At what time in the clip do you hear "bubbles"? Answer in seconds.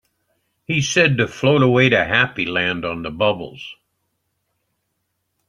3.11-3.75